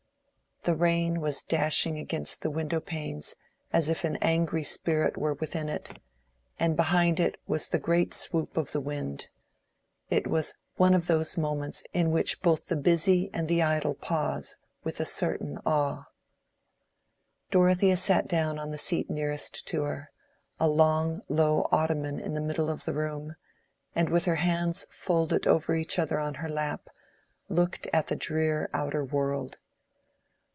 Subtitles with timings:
[0.63, 3.33] The rain was dashing against the window panes
[3.73, 5.97] as if an angry spirit were within it,
[6.59, 9.29] and behind it was the great swoop of the wind;
[10.11, 14.57] it was one of those moments in which both the busy and the idle pause
[14.83, 16.05] with a certain awe.
[17.49, 20.11] Dorothea sat down on the seat nearest to her,
[20.59, 23.33] a long low ottoman in the middle of the room,
[23.95, 26.87] and with her hands folded over each other on her lap,
[27.49, 29.57] looked at the drear outer world.